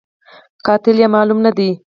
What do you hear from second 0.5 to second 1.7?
قاتل یې معلوم نه دی